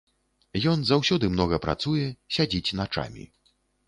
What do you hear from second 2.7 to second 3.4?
начамі.